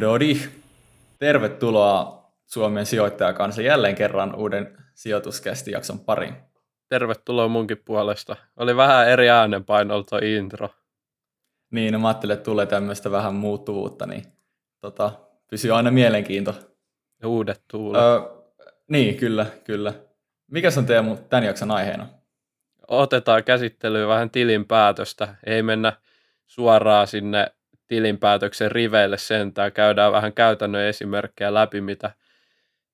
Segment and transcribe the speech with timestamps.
[0.00, 0.40] Dodi,
[1.18, 6.34] tervetuloa Suomen sijoittajakanssa jälleen kerran uuden sijoituskästi jakson pariin.
[6.88, 8.36] Tervetuloa munkin puolesta.
[8.56, 10.70] Oli vähän eri äänenpainolta intro.
[11.70, 14.24] Niin, no mä ajattelin, että tulee tämmöistä vähän muuttuvuutta, niin
[14.80, 15.12] tota,
[15.50, 16.54] pysyy aina mielenkiinto.
[17.22, 18.02] Ja uudet tuulet.
[18.02, 18.20] Öö,
[18.88, 19.92] niin, kyllä, kyllä.
[20.50, 22.06] Mikä on Teemu tämän jakson aiheena?
[22.88, 25.34] Otetaan käsittelyyn vähän tilinpäätöstä.
[25.46, 25.92] Ei mennä
[26.46, 27.46] suoraan sinne
[27.86, 29.72] tilinpäätöksen riveille sentään.
[29.72, 32.10] Käydään vähän käytännön esimerkkejä läpi, mitä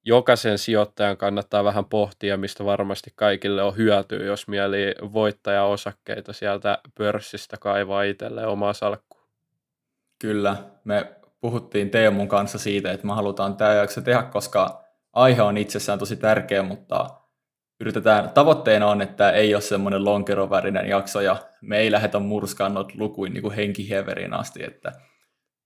[0.04, 7.56] jokaisen sijoittajan kannattaa vähän pohtia, mistä varmasti kaikille on hyötyä, jos mieli voittajaosakkeita sieltä pörssistä
[7.60, 9.28] kaivaa itselleen omaa salkkuun.
[10.18, 15.56] Kyllä, me puhuttiin Teemun kanssa siitä, että me halutaan tämä jakso tehdä, koska aihe on
[15.56, 17.19] itsessään tosi tärkeä, mutta
[17.80, 22.94] yritetään, tavoitteena on, että ei ole semmoinen lonkerovärinen jakso ja me ei lähdetä murskaan noita
[22.98, 24.92] lukuin niin henkiheverin asti, että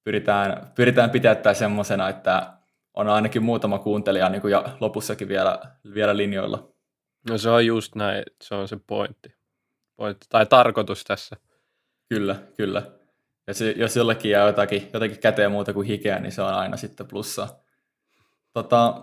[0.05, 2.53] pyritään, pyritään pitämään tämä semmoisena, että
[2.95, 5.59] on ainakin muutama kuuntelija niin kuin ja lopussakin vielä,
[5.95, 6.69] vielä linjoilla.
[7.31, 9.35] No se on just näin, se on se pointti.
[9.97, 11.37] pointti tai tarkoitus tässä.
[12.09, 12.83] Kyllä, kyllä.
[13.47, 16.77] Ja se, jos jollekin jää jotakin, jotakin käteen muuta kuin hikeä, niin se on aina
[16.77, 17.49] sitten plussa.
[18.53, 19.03] Tota,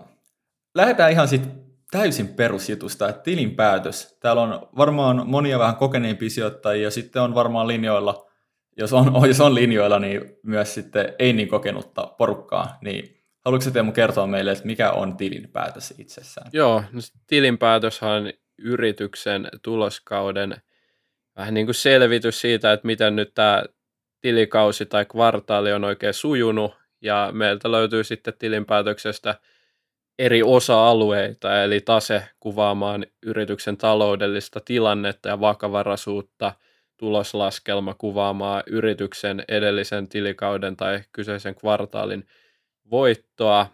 [0.74, 4.16] lähdetään ihan sitten täysin perusjutusta, että tilinpäätös.
[4.20, 8.30] Täällä on varmaan monia vähän kokeneempia sijoittajia ja sitten on varmaan linjoilla,
[8.76, 12.78] jos on, jos on linjoilla, niin myös sitten ei niin kokenutta porukkaa.
[12.80, 16.50] Niin haluatko Teemu kertoa meille, että mikä on tilinpäätös itsessään?
[16.52, 20.56] Joo, no tilinpäätös on yrityksen tuloskauden
[21.36, 23.64] vähän niin kuin selvitys siitä, että miten nyt tämä
[24.20, 29.34] tilikausi tai kvartaali on oikein sujunut, ja meiltä löytyy sitten tilinpäätöksestä–
[30.22, 36.52] eri osa-alueita, eli tase kuvaamaan yrityksen taloudellista tilannetta ja vakavaraisuutta,
[36.96, 42.26] tuloslaskelma kuvaamaan yrityksen edellisen tilikauden tai kyseisen kvartaalin
[42.90, 43.66] voittoa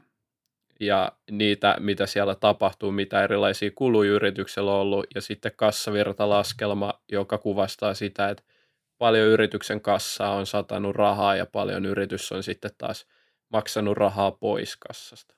[0.80, 7.38] ja niitä, mitä siellä tapahtuu, mitä erilaisia kuluja yrityksellä on ollut, ja sitten kassavirtalaskelma, joka
[7.38, 8.42] kuvastaa sitä, että
[8.98, 13.06] paljon yrityksen kassaa on satanut rahaa ja paljon yritys on sitten taas
[13.48, 15.37] maksanut rahaa pois kassasta.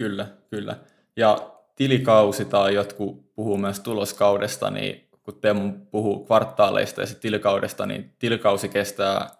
[0.00, 0.76] Kyllä, kyllä.
[1.16, 1.38] Ja
[1.76, 8.14] tilikausi tai jotkut puhuu myös tuloskaudesta, niin kun Teemu puhuu kvartaaleista ja sitten tilikaudesta, niin
[8.18, 9.30] tilikausi kestää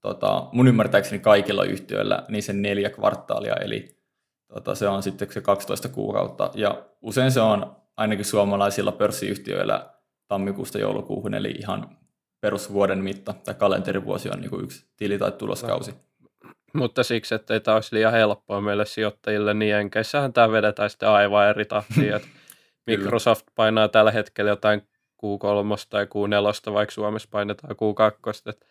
[0.00, 3.96] tota, mun ymmärtääkseni kaikilla yhtiöillä niin sen neljä kvartaalia, eli
[4.54, 6.50] tota, se on sitten se 12 kuukautta.
[6.54, 9.90] Ja usein se on ainakin suomalaisilla pörssiyhtiöillä
[10.28, 11.98] tammikuusta joulukuuhun, eli ihan
[12.40, 15.94] perusvuoden mitta tai kalenterivuosi on niin kuin yksi tili- tai tuloskausi.
[16.72, 21.08] Mutta siksi, että ei tämä olisi liian helppoa meille sijoittajille, niin Jenkeissähän tämä vedetään sitten
[21.08, 22.14] aivan eri tahtiin.
[22.14, 22.28] että
[22.86, 24.80] Microsoft painaa tällä hetkellä jotain
[25.22, 28.50] Q3 tai Q4, vaikka Suomessa painetaan Q2.
[28.50, 28.66] Että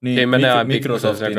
[0.00, 1.36] niin, menee aina Microsoftin,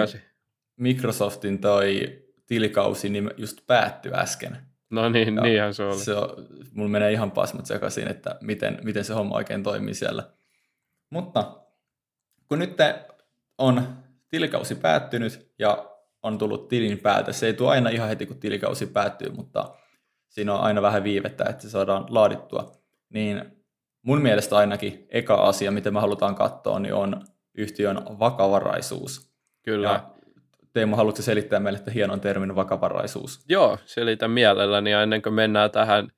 [0.76, 4.58] Microsoftin toi tilikausi niin just päättyi äsken.
[4.90, 6.00] No niin, ja niinhän se oli.
[6.00, 10.24] Se on, mulla menee ihan pasmat sekaisin, että miten, miten se homma oikein toimii siellä.
[11.10, 11.58] Mutta
[12.48, 12.78] kun nyt
[13.58, 13.88] on
[14.30, 15.92] tilikausi päättynyt ja
[16.24, 17.34] on tullut tilin päältä.
[17.34, 19.76] Se ei tule aina ihan heti, kun tilikausi päättyy, mutta
[20.30, 22.72] siinä on aina vähän viivettä, että se saadaan laadittua.
[23.14, 23.46] Niin
[24.02, 27.22] mun mielestä ainakin eka asia, mitä me halutaan katsoa, niin on
[27.58, 29.32] yhtiön vakavaraisuus.
[29.64, 29.88] Kyllä.
[29.88, 30.18] Ja
[30.74, 33.46] Teemu, haluatko selittää meille että hienon termin vakavaraisuus?
[33.50, 36.12] Joo, selitän mielelläni ja ennen kuin mennään tähän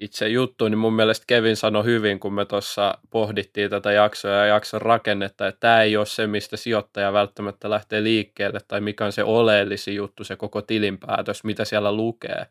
[0.00, 4.46] itse juttu, niin mun mielestä Kevin sanoi hyvin, kun me tuossa pohdittiin tätä jaksoa ja
[4.46, 9.12] jakson rakennetta, että tämä ei ole se, mistä sijoittaja välttämättä lähtee liikkeelle tai mikä on
[9.12, 12.46] se oleellisin juttu, se koko tilinpäätös, mitä siellä lukee,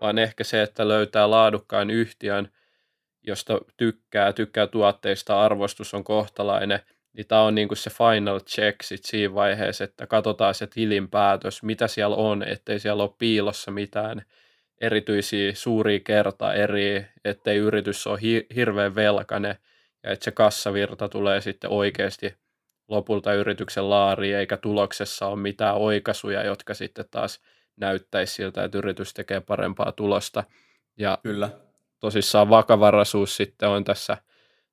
[0.00, 2.48] vaan ehkä se, että löytää laadukkaan yhtiön,
[3.22, 6.80] josta tykkää, tykkää tuotteista, arvostus on kohtalainen,
[7.12, 11.62] niin tämä on niin kuin se final check sit siinä vaiheessa, että katsotaan se tilinpäätös,
[11.62, 14.22] mitä siellä on, ettei siellä ole piilossa mitään
[14.80, 19.56] erityisiä suuria kerta eri, ettei yritys ole hi- hirveän velkainen
[20.02, 22.34] ja että se kassavirta tulee sitten oikeasti
[22.88, 27.40] lopulta yrityksen laariin eikä tuloksessa ole mitään oikaisuja, jotka sitten taas
[27.76, 30.44] näyttäisi siltä, että yritys tekee parempaa tulosta.
[30.96, 31.50] Ja Kyllä.
[32.00, 34.16] tosissaan vakavaraisuus sitten on tässä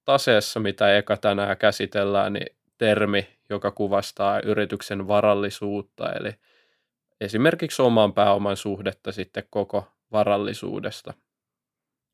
[0.05, 6.31] taseessa, mitä eka tänään käsitellään, niin termi, joka kuvastaa yrityksen varallisuutta, eli
[7.21, 11.13] esimerkiksi oman pääoman suhdetta sitten koko varallisuudesta.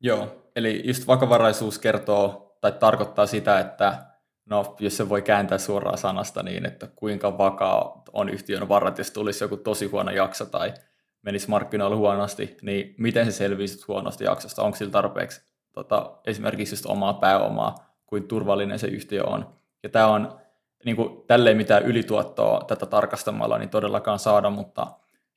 [0.00, 4.06] Joo, eli just vakavaraisuus kertoo tai tarkoittaa sitä, että
[4.46, 9.10] no, jos se voi kääntää suoraan sanasta niin, että kuinka vakaa on yhtiön varat, jos
[9.10, 10.74] tulisi joku tosi huono jakso tai
[11.22, 14.62] menisi markkinoilla huonosti, niin miten se selviisi huonosti jaksosta?
[14.62, 15.42] Onko sillä tarpeeksi
[15.72, 17.74] tota, esimerkiksi just omaa pääomaa,
[18.06, 19.54] kuin turvallinen se yhtiö on?
[19.82, 20.40] Ja tämä on
[20.84, 24.86] niin kuin, tälleen mitään ylituottoa tätä tarkastamalla niin todellakaan saada, mutta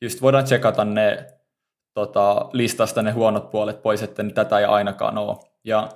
[0.01, 1.36] just voidaan tsekata ne
[1.97, 5.37] tota, listasta ne huonot puolet pois, että tätä ei ainakaan ole.
[5.63, 5.89] Ja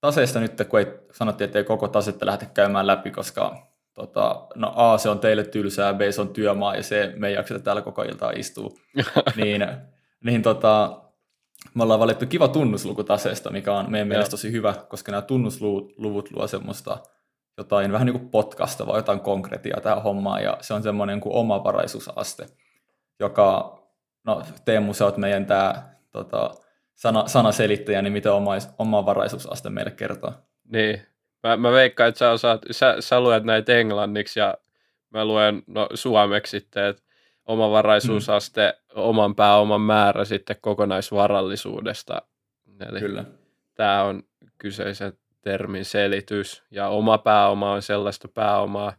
[0.00, 3.56] taseesta nyt, kun ei, sanottiin, että ei koko tasetta lähde käymään läpi, koska
[3.94, 7.34] tota, no A, se on teille tylsää, B, se on työmaa, ja C, me ei
[7.34, 8.78] jakseta täällä koko iltaa istuu.
[9.36, 9.66] niin,
[10.24, 11.00] niin tota,
[11.74, 16.30] me ollaan valittu kiva tunnusluku taseesta, mikä on meidän mielestä tosi hyvä, koska nämä tunnusluvut
[16.30, 16.98] luo semmoista
[17.58, 21.34] jotain vähän niin kuin potkasta vai jotain konkretiaa tähän hommaan, ja se on semmoinen kuin
[21.34, 22.46] omavaraisuusaste,
[23.20, 23.83] joka,
[24.24, 26.50] no Teemu, sä oot meidän tämä tota,
[26.94, 30.32] sana, sanaselittäjä, niin mitä oma, omavaraisuusaste meille kertoo?
[30.72, 31.02] Niin,
[31.42, 34.54] mä, mä veikkaan, että sä, osaat, sä, sä luet näitä englanniksi ja
[35.10, 37.02] mä luen no, suomeksi sitten, että
[37.46, 39.02] omavaraisuusaste, mm.
[39.02, 42.22] oman pääoman määrä sitten kokonaisvarallisuudesta.
[42.88, 43.24] Eli Kyllä.
[43.74, 44.22] Tämä on
[44.58, 45.12] kyseisen
[45.42, 46.62] termin selitys.
[46.70, 48.92] Ja oma pääoma on sellaista pääomaa,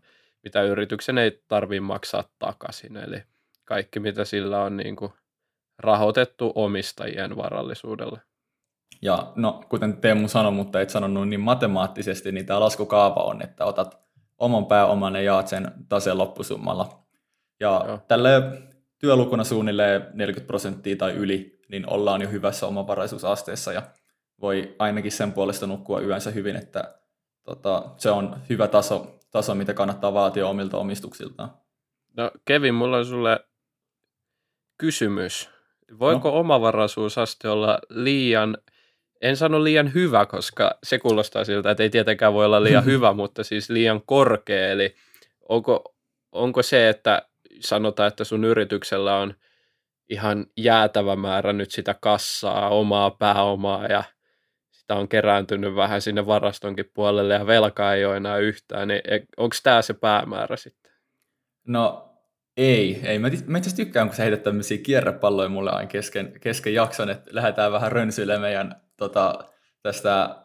[0.44, 2.98] mitä yrityksen ei tarvitse maksaa takaisin.
[2.98, 3.24] Eli
[3.66, 5.12] kaikki, mitä sillä on niin kuin
[5.80, 8.22] rahoitettu omistajien varallisuudelle.
[9.02, 13.66] Ja no, kuten Teemu sanoi, mutta et sanonut niin matemaattisesti, niin tämä laskukaava on, että
[13.66, 14.00] otat
[14.38, 17.06] oman pääoman ja jaat sen taseen loppusummalla.
[17.60, 18.00] Ja Joo.
[18.08, 18.30] tälle
[19.00, 23.82] työlukuna suunnilleen 40 prosenttia tai yli, niin ollaan jo hyvässä omavaraisuusasteessa ja
[24.42, 27.00] voi ainakin sen puolesta nukkua yönsä hyvin, että
[27.44, 31.52] tota, se on hyvä taso, taso, mitä kannattaa vaatia omilta omistuksiltaan.
[32.18, 33.40] No Kevin, mulla on sulle
[34.78, 35.50] kysymys.
[36.00, 36.40] Voiko no.
[36.40, 38.58] omavaraisuusaste olla liian,
[39.22, 43.14] en sano liian hyvä, koska se kuulostaa siltä, että ei tietenkään voi olla liian hyvä,
[43.14, 44.70] mutta siis liian korkea.
[44.70, 44.96] Eli
[45.50, 45.96] onko,
[46.32, 47.22] onko se, että
[47.60, 49.34] sanotaan, että sun yrityksellä on
[50.10, 54.04] ihan jäätävä määrä nyt sitä kassaa, omaa pääomaa ja
[54.72, 59.20] sitä on kerääntynyt vähän sinne varastonkin puolelle ja velkaa ei ole enää yhtään, niin e,
[59.38, 60.92] onko tämä se päämäärä sitten?
[61.68, 62.15] No
[62.58, 63.20] ei, ei.
[63.20, 67.30] Mä, mä itse tykkään, kun sä heität tämmöisiä kierrepalloja mulle aina kesken, kesken jakson, että
[67.34, 69.40] lähdetään vähän rönsyilemään meidän tota,
[69.82, 70.36] tästä,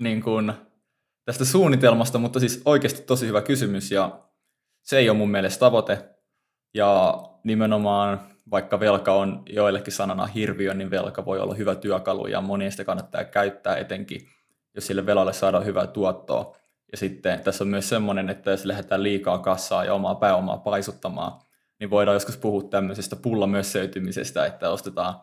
[0.00, 0.52] niin kuin,
[1.24, 4.20] tästä suunnitelmasta, mutta siis oikeasti tosi hyvä kysymys ja
[4.82, 6.08] se ei ole mun mielestä tavoite.
[6.74, 8.20] Ja nimenomaan
[8.50, 12.84] vaikka velka on joillekin sanana hirviö, niin velka voi olla hyvä työkalu ja monien sitä
[12.84, 14.28] kannattaa käyttää etenkin,
[14.74, 16.56] jos sille velalle saadaan hyvää tuottoa.
[16.92, 21.32] Ja sitten tässä on myös semmoinen, että jos lähdetään liikaa kassaa ja omaa pääomaa paisuttamaan,
[21.80, 25.14] niin voidaan joskus puhua tämmöisestä pullamössöitymisestä, että ostetaan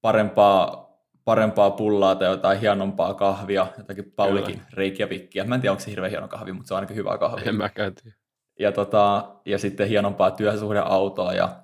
[0.00, 0.90] parempaa,
[1.24, 5.44] parempaa pullaa tai jotain hienompaa kahvia, jotakin Paulikin Reykjavikkia.
[5.44, 7.48] Mä en tiedä, onko se hirveän hieno kahvi, mutta se on ainakin hyvä kahvi.
[7.48, 8.16] En mäkään tiedä.
[8.58, 11.32] Ja, tota, ja sitten hienompaa työsuhdeautoa.
[11.32, 11.56] Ja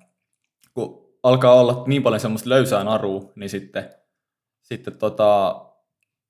[0.73, 3.89] kun alkaa olla niin paljon semmoista löysää narua, niin sitten,
[4.61, 5.61] sitten tota,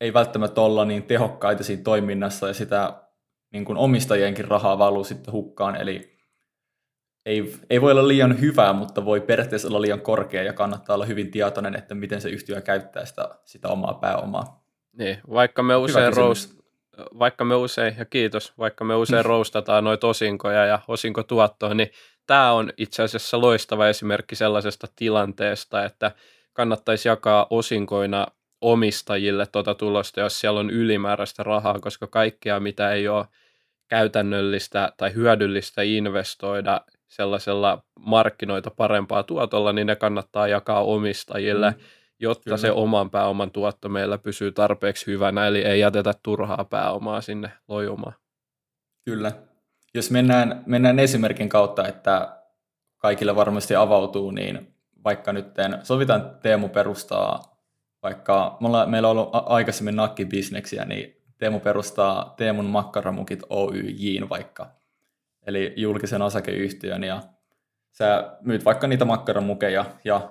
[0.02, 2.94] ei välttämättä olla niin tehokkaita siinä toiminnassa ja sitä
[3.52, 5.76] niin kuin omistajienkin rahaa valuu sitten hukkaan.
[5.76, 6.18] Eli
[7.26, 11.06] ei, ei voi olla liian hyvää, mutta voi periaatteessa olla liian korkea ja kannattaa olla
[11.06, 14.64] hyvin tietoinen, että miten se yhtiö käyttää sitä, sitä omaa pääomaa.
[14.98, 16.54] Niin, vaikka me usein roast,
[17.20, 21.92] vaikka me usein, ja kiitos, vaikka me usein roustataan noita osinkoja ja osinkotuottoa, niin
[22.28, 26.12] tämä on itse asiassa loistava esimerkki sellaisesta tilanteesta, että
[26.54, 28.28] kannattaisi jakaa osinkoina
[28.62, 33.26] omistajille tuota tulosta, jos siellä on ylimääräistä rahaa, koska kaikkea, mitä ei ole
[33.88, 41.78] käytännöllistä tai hyödyllistä investoida sellaisella markkinoita parempaa tuotolla, niin ne kannattaa jakaa omistajille, mm,
[42.20, 42.58] jotta kyllä.
[42.58, 48.14] se oman pääoman tuotto meillä pysyy tarpeeksi hyvänä, eli ei jätetä turhaa pääomaa sinne lojumaan.
[49.06, 49.32] Kyllä.
[49.94, 52.38] Jos mennään, mennään esimerkin kautta, että
[52.98, 55.48] kaikille varmasti avautuu, niin vaikka nyt
[55.84, 57.51] sovitaan Teemu perustaa
[58.04, 64.72] vaikka mulla, meillä on ollut aikaisemmin nakkibisneksiä, niin Teemu perustaa Teemun makkaramukit Oyjin vaikka,
[65.46, 67.22] eli julkisen osakeyhtiön, ja
[67.92, 70.30] sä myyt vaikka niitä makkaramukeja, ja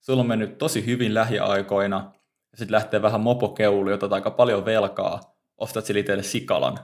[0.00, 2.12] sulla on mennyt tosi hyvin lähiaikoina,
[2.52, 5.20] ja sitten lähtee vähän mopokeulu, jota aika paljon velkaa,
[5.56, 6.78] ostat sille sikalan,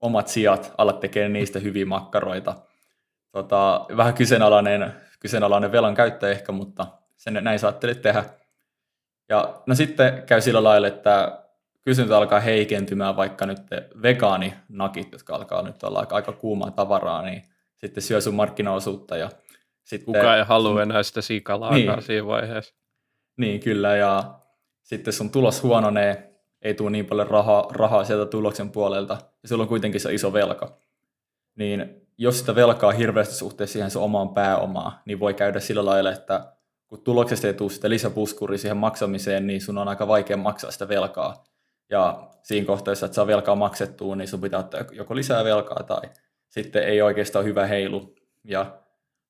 [0.00, 2.56] omat sijat, alat tekemään niistä hyviä makkaroita.
[3.32, 6.86] Tota, vähän kyseenalainen, kyseenalainen velan käyttö ehkä, mutta
[7.16, 7.72] sen näin sä
[8.02, 8.24] tehdä.
[9.28, 11.42] Ja no sitten käy sillä lailla, että
[11.84, 13.58] kysyntä alkaa heikentymään, vaikka nyt
[14.02, 17.42] vegaaninakit, jotka alkaa nyt olla aika kuumaa tavaraa, niin
[17.76, 19.16] sitten syö sun markkinaosuutta.
[19.16, 19.30] Ja
[19.84, 22.74] sitten, Kuka ei halua enää sitä sikalaakaan niin, siinä vaiheessa.
[23.36, 23.96] Niin, kyllä.
[23.96, 24.34] Ja
[24.82, 29.62] sitten sun tulos huononee, ei tule niin paljon rahaa, rahaa sieltä tuloksen puolelta, ja sulla
[29.62, 30.78] on kuitenkin se iso velka.
[31.54, 36.12] Niin jos sitä velkaa hirveästi suhteessa siihen se omaan pääomaan, niin voi käydä sillä lailla,
[36.12, 36.55] että
[36.86, 40.88] kun tuloksesta ei tule sitä lisäpuskuria siihen maksamiseen, niin sun on aika vaikea maksaa sitä
[40.88, 41.44] velkaa.
[41.90, 46.10] Ja siinä kohtaa, että saa velkaa maksettua, niin sun pitää ottaa joko lisää velkaa tai
[46.48, 48.14] sitten ei oikeastaan hyvä heilu.
[48.44, 48.78] Ja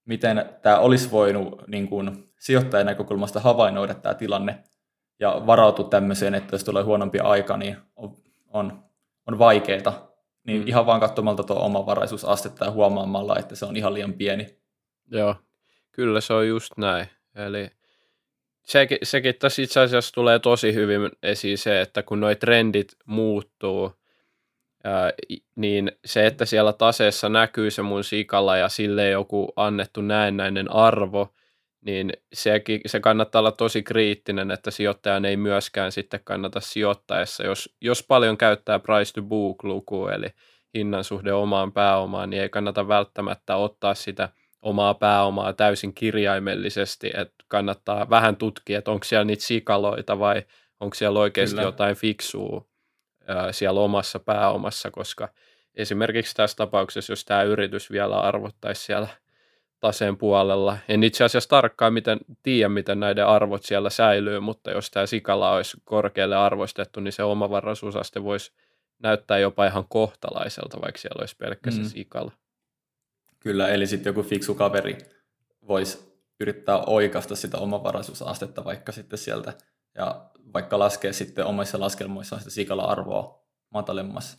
[0.05, 4.65] miten tämä olisi voinut niin kuin, sijoittajan näkökulmasta havainnoida tämä tilanne
[5.21, 8.17] ja varautua tämmöiseen, että jos tulee huonompi aika, niin on,
[8.49, 8.85] on,
[9.27, 10.17] on vaikeaa.
[10.47, 10.69] Niin mm.
[10.69, 14.47] ihan vaan katsomalta tuo omavaraisuusastetta ja huomaamalla, että se on ihan liian pieni.
[15.11, 15.35] Joo,
[15.93, 17.07] kyllä se on just näin.
[17.37, 17.71] Eli
[18.63, 23.93] sekin, sekin tässä itse asiassa tulee tosi hyvin esiin se, että kun nuo trendit muuttuu,
[24.85, 25.13] ää,
[25.57, 31.35] niin se, että siellä taseessa näkyy se mun sikalla ja sille joku annettu näennäinen arvo,
[31.81, 37.77] niin sekin, se kannattaa olla tosi kriittinen, että sijoittajan ei myöskään sitten kannata sijoittaessa, jos,
[37.81, 40.27] jos paljon käyttää price to book lukua, eli
[40.75, 44.29] hinnan suhde omaan pääomaan, niin ei kannata välttämättä ottaa sitä–
[44.63, 50.43] omaa pääomaa täysin kirjaimellisesti, että kannattaa vähän tutkia, että onko siellä niitä sikaloita vai
[50.81, 51.69] onko siellä oikeasti Kyllä.
[51.69, 52.65] jotain fiksua
[53.27, 55.29] ää, siellä omassa pääomassa, koska
[55.75, 59.09] esimerkiksi tässä tapauksessa, jos tämä yritys vielä arvottaisi siellä
[59.81, 64.91] taseen puolella, en itse asiassa tarkkaan miten, tiedä, miten näiden arvot siellä säilyy, mutta jos
[64.91, 68.53] tämä sikala olisi korkealle arvostettu, niin se omavaraisuusaste voisi
[68.99, 71.77] näyttää jopa ihan kohtalaiselta, vaikka siellä olisi pelkkä mm.
[71.77, 72.33] se sikala.
[73.47, 74.99] Kyllä, eli sitten joku fiksu kaveri
[75.69, 79.53] voisi yrittää oikasta sitä omavaraisuusastetta vaikka sitten sieltä
[79.95, 84.39] ja vaikka laskee sitten omissa laskelmoissaan sitä sikala-arvoa matalemmassa.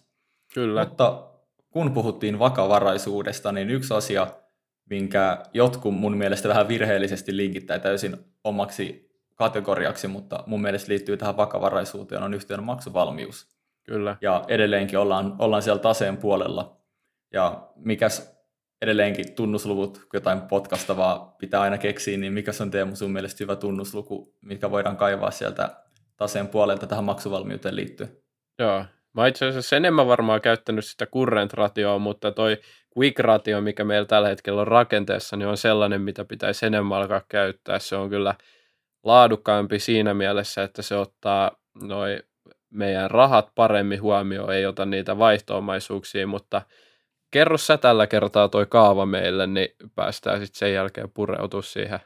[0.53, 0.85] Kyllä.
[0.85, 1.29] Mutta
[1.69, 4.27] kun puhuttiin vakavaraisuudesta, niin yksi asia,
[4.89, 11.37] minkä jotkut mun mielestä vähän virheellisesti linkittää täysin omaksi kategoriaksi, mutta mun mielestä liittyy tähän
[11.37, 13.47] vakavaraisuuteen, on yhtiön maksuvalmius.
[13.83, 14.17] Kyllä.
[14.21, 16.77] Ja edelleenkin ollaan, ollaan siellä taseen puolella.
[17.33, 18.36] Ja mikäs
[18.81, 24.35] edelleenkin tunnusluvut, jotain potkastavaa pitää aina keksiä, niin mikä on Teemu sun mielestä hyvä tunnusluku,
[24.41, 25.69] mikä voidaan kaivaa sieltä
[26.17, 28.17] taseen puolelta tähän maksuvalmiuteen liittyen?
[28.59, 32.57] Joo, mä itse asiassa enemmän varmaan käyttänyt sitä current ratioa, mutta toi
[32.97, 37.21] quick ratio, mikä meillä tällä hetkellä on rakenteessa, niin on sellainen, mitä pitäisi enemmän alkaa
[37.29, 37.79] käyttää.
[37.79, 38.35] Se on kyllä
[39.03, 41.51] laadukkaampi siinä mielessä, että se ottaa
[41.83, 42.19] noi
[42.69, 46.61] meidän rahat paremmin huomioon, ei ota niitä vaihtoomaisuuksia, mutta–
[47.31, 51.99] kerro sä tällä kertaa toi kaava meille, niin päästään sitten sen jälkeen pureutua siihen.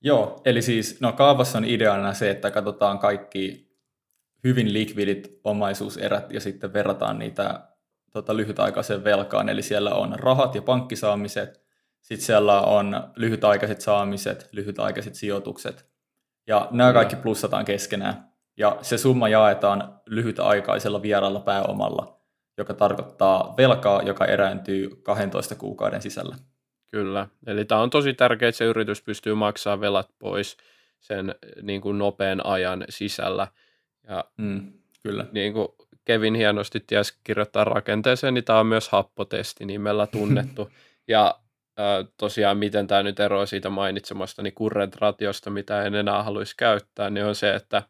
[0.00, 3.72] Joo, eli siis no kaavassa on ideana se, että katsotaan kaikki
[4.44, 7.68] hyvin likvidit omaisuuserät ja sitten verrataan niitä
[8.12, 9.48] tota, lyhytaikaisen velkaan.
[9.48, 11.62] Eli siellä on rahat ja pankkisaamiset,
[12.00, 15.86] sitten siellä on lyhytaikaiset saamiset, lyhytaikaiset sijoitukset.
[16.46, 18.32] Ja nämä kaikki plussataan keskenään.
[18.56, 22.21] Ja se summa jaetaan lyhytaikaisella vieraalla pääomalla
[22.58, 26.36] joka tarkoittaa velkaa, joka erääntyy 12 kuukauden sisällä.
[26.90, 30.56] Kyllä, eli tämä on tosi tärkeää, että se yritys pystyy maksamaan velat pois
[31.00, 33.48] sen niin kuin nopean ajan sisällä.
[34.08, 35.26] Ja mm, kyllä.
[35.32, 35.68] Niin kuin
[36.04, 40.70] Kevin hienosti ties kirjoittaa rakenteeseen, niin tämä on myös happotesti nimellä tunnettu.
[41.08, 41.40] ja
[41.80, 46.54] äh, tosiaan, miten tämä nyt eroaa siitä mainitsemasta niin current ratiosta, mitä en enää haluaisi
[46.56, 47.82] käyttää, niin on se, että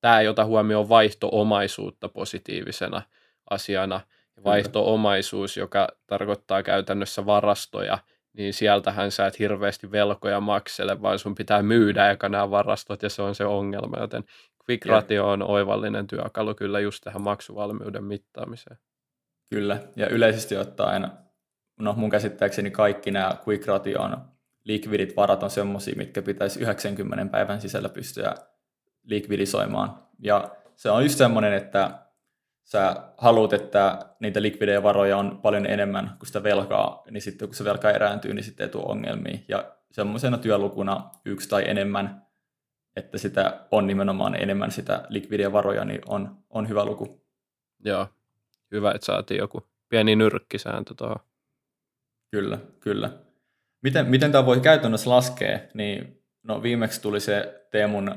[0.00, 3.02] tämä ei ota huomioon vaihto-omaisuutta positiivisena–
[3.50, 4.00] asiana.
[4.44, 7.98] Vaihto-omaisuus, joka tarkoittaa käytännössä varastoja,
[8.32, 13.10] niin sieltähän sä et hirveästi velkoja maksele, vaan sun pitää myydä eka nämä varastot, ja
[13.10, 14.24] se on se ongelma, joten
[14.68, 18.78] Quick Ratio on oivallinen työkalu kyllä just tähän maksuvalmiuden mittaamiseen.
[19.50, 21.08] Kyllä, ja yleisesti ottaen,
[21.80, 24.16] no mun käsittääkseni kaikki nämä Quick Ration
[24.64, 28.34] likvidit varat on semmoisia, mitkä pitäisi 90 päivän sisällä pystyä
[29.02, 29.98] likvidisoimaan.
[30.18, 31.90] Ja se on just semmoinen, että
[32.64, 37.54] sä haluat, että niitä likvidejä varoja on paljon enemmän kuin sitä velkaa, niin sitten kun
[37.54, 39.38] se velka erääntyy, niin sitten ei tule ongelmia.
[39.48, 42.26] Ja semmoisena työlukuna yksi tai enemmän,
[42.96, 47.24] että sitä on nimenomaan enemmän sitä likvidiä varoja, niin on, on hyvä luku.
[47.84, 48.08] Joo,
[48.70, 51.20] hyvä, että saatiin joku pieni nyrkkisääntö tuohon.
[52.30, 53.10] Kyllä, kyllä.
[53.82, 58.14] Miten, miten tämä voi käytännössä laskea, niin no viimeksi tuli se Teemun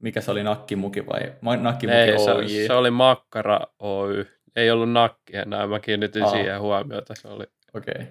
[0.00, 2.48] mikä se oli, Nakkimuki vai Nakkimuki Ei, Oy.
[2.48, 4.26] Se, se, oli Makkara Oy.
[4.56, 6.30] Ei ollut nakki enää, mä kiinnitin Aa.
[6.30, 7.94] siihen huomiota, se oli Okei.
[7.94, 8.06] Okay.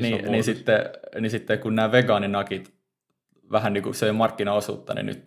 [0.00, 0.84] Niin, niin, sitten,
[1.20, 2.74] niin sitten kun nämä vegaaninakit
[3.52, 5.24] vähän niin kuin se markkinaosuutta, niin nyt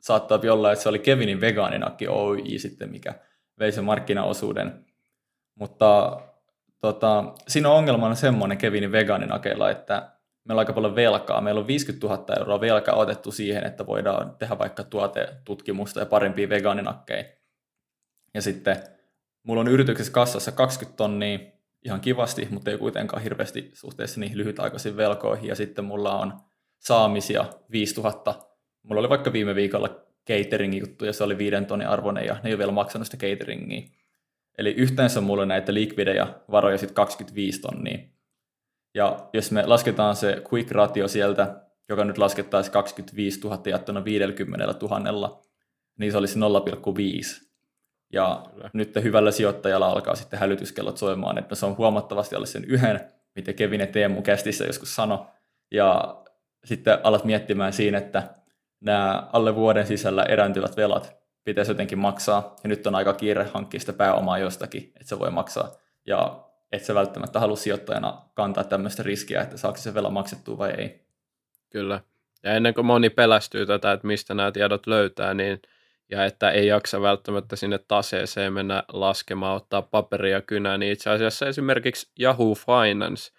[0.00, 3.14] saattaa olla, että se oli Kevinin vegaaninakki Oy sitten, mikä
[3.58, 4.84] vei sen markkinaosuuden.
[5.54, 6.20] Mutta
[6.80, 10.10] tota, siinä on ongelmana semmoinen Kevinin vegaaninakeilla, että
[10.44, 11.40] meillä on aika paljon velkaa.
[11.40, 16.48] Meillä on 50 000 euroa velkaa otettu siihen, että voidaan tehdä vaikka tuotetutkimusta ja parempia
[16.48, 17.24] vegaaninakkeja.
[18.34, 18.76] Ja sitten
[19.42, 21.38] mulla on yrityksessä kassassa 20 tonnia
[21.84, 25.48] ihan kivasti, mutta ei kuitenkaan hirveästi suhteessa niihin lyhytaikaisiin velkoihin.
[25.48, 26.32] Ja sitten mulla on
[26.78, 28.34] saamisia 5000.
[28.82, 32.40] Mulla oli vaikka viime viikolla catering juttu ja se oli viiden tonnin arvoinen ja ne
[32.44, 33.88] ei ole vielä maksanut sitä cateringia.
[34.58, 37.98] Eli yhteensä mulla on näitä likvidejä varoja sitten 25 tonnia.
[38.94, 44.74] Ja jos me lasketaan se quick ratio sieltä, joka nyt laskettaisiin 25 000 jattuna 50
[44.82, 45.42] 000,
[45.98, 47.44] niin se olisi 0,5.
[48.12, 48.70] Ja Kyllä.
[48.72, 53.00] nyt hyvällä sijoittajalla alkaa sitten hälytyskellot soimaan, että se on huomattavasti alle sen yhden,
[53.36, 55.26] mitä Kevin ja Teemu kästissä joskus sano.
[55.70, 56.16] Ja
[56.64, 58.22] sitten alat miettimään siinä, että
[58.80, 63.80] nämä alle vuoden sisällä erääntyvät velat pitäisi jotenkin maksaa, ja nyt on aika kiire hankkia
[63.80, 65.70] sitä pääomaa jostakin, että se voi maksaa.
[66.06, 70.70] Ja et sä välttämättä halua sijoittajana kantaa tämmöistä riskiä, että saako se vela maksettua vai
[70.70, 71.04] ei.
[71.70, 72.00] Kyllä.
[72.42, 75.62] Ja ennen kuin moni pelästyy tätä, että mistä nämä tiedot löytää, niin
[76.10, 81.46] ja että ei jaksa välttämättä sinne taseeseen mennä laskemaan, ottaa paperia kynää, niin itse asiassa
[81.46, 83.32] esimerkiksi Yahoo Finance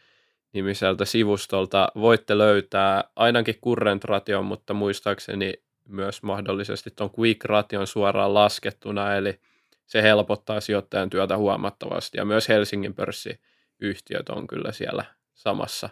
[0.53, 5.53] nimiseltä sivustolta voitte löytää ainakin current ration, mutta muistaakseni
[5.89, 9.39] myös mahdollisesti tuon quick ration suoraan laskettuna, eli
[9.85, 12.17] se helpottaa sijoittajan työtä huomattavasti.
[12.17, 15.89] Ja myös Helsingin pörssiyhtiöt on kyllä siellä samassa,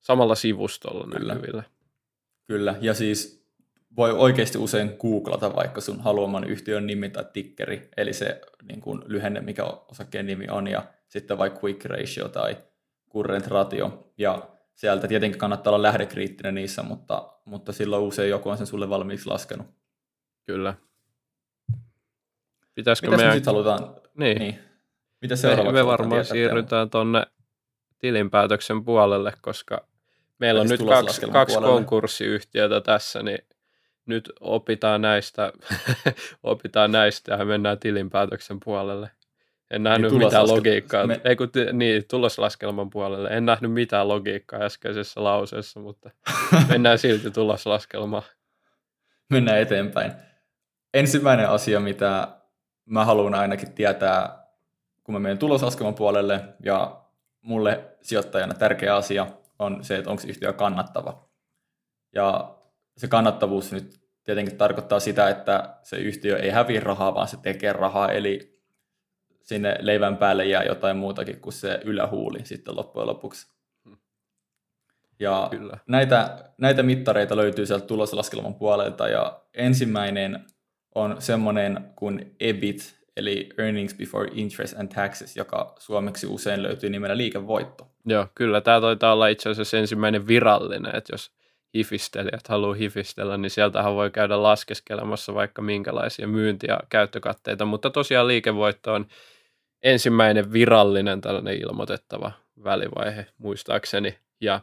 [0.00, 1.34] samalla sivustolla kyllä.
[1.34, 1.62] näkyvillä.
[2.46, 3.44] Kyllä, ja siis
[3.96, 9.02] voi oikeasti usein googlata vaikka sun haluaman yhtiön nimi tai tikkeri, eli se niin kuin
[9.06, 12.56] lyhenne, mikä osakkeen nimi on, ja sitten vaikka quick ratio tai
[13.12, 18.56] current ratio, ja sieltä tietenkin kannattaa olla lähdekriittinen niissä, mutta, mutta silloin usein joku on
[18.56, 19.66] sen sulle valmiiksi laskenut.
[20.46, 20.74] Kyllä.
[22.74, 23.38] Pitäisikö Mitäs meidän...
[23.38, 23.96] me halutaan?
[24.14, 24.38] Niin.
[24.38, 24.58] niin.
[25.20, 27.26] Mitä me, me varmaan siirrytään tuonne
[27.98, 29.86] tilinpäätöksen puolelle, koska
[30.38, 33.38] meillä on nyt kaksi, kaksi konkurssiyhtiötä tässä, niin
[34.06, 35.52] nyt opitaan näistä,
[36.42, 39.10] opitaan näistä ja mennään tilinpäätöksen puolelle.
[39.70, 41.06] En nähnyt niin mitään logiikkaa.
[41.06, 41.20] Me...
[41.24, 43.28] Ei kun, niin, tuloslaskelman puolelle.
[43.28, 46.10] En nähnyt mitään logiikkaa äskeisessä lauseessa, mutta
[46.68, 48.22] mennään silti tuloslaskelmaan.
[49.30, 50.12] Mennään eteenpäin.
[50.94, 52.28] Ensimmäinen asia, mitä
[52.86, 54.46] mä haluan ainakin tietää,
[55.04, 57.04] kun mä menen tuloslaskelman puolelle, ja
[57.40, 59.26] mulle sijoittajana tärkeä asia
[59.58, 61.28] on se, että onko yhtiö kannattava.
[62.14, 62.56] Ja
[62.96, 67.72] se kannattavuus nyt tietenkin tarkoittaa sitä, että se yhtiö ei häviä rahaa, vaan se tekee
[67.72, 68.60] rahaa, eli
[69.42, 73.54] sinne leivän päälle jää jotain muutakin kuin se ylähuuli sitten loppujen lopuksi.
[75.18, 75.78] Ja Kyllä.
[75.88, 80.44] Näitä, näitä mittareita löytyy sieltä tuloslaskelman puolelta, ja ensimmäinen
[80.94, 87.16] on semmoinen kuin EBIT, eli Earnings Before Interest and Taxes, joka suomeksi usein löytyy nimellä
[87.16, 87.90] liikevoitto.
[88.06, 88.60] Joo, kyllä.
[88.60, 91.32] Tämä taitaa olla itse asiassa ensimmäinen virallinen, että jos
[91.74, 98.28] hifistelijät haluaa hifistellä, niin sieltähän voi käydä laskeskelemassa vaikka minkälaisia myynti- ja käyttökatteita, mutta tosiaan
[98.28, 99.06] liikevoitto on
[99.82, 102.32] ensimmäinen virallinen tällainen ilmoitettava
[102.64, 104.60] välivaihe muistaakseni, ja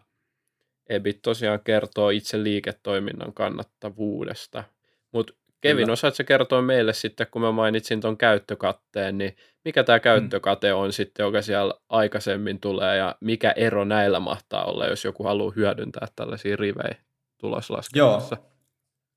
[0.89, 4.63] EBIT tosiaan kertoo itse liiketoiminnan kannattavuudesta.
[5.11, 5.93] Mutta Kevin, Kyllä.
[5.93, 10.01] osaatko kertoa meille sitten, kun mä mainitsin tuon käyttökatteen, niin mikä tämä mm.
[10.01, 15.23] käyttökate on sitten, joka siellä aikaisemmin tulee, ja mikä ero näillä mahtaa olla, jos joku
[15.23, 16.95] haluaa hyödyntää tällaisia rivejä
[17.37, 18.37] tuloslaskelmassa?
[18.39, 18.51] Joo,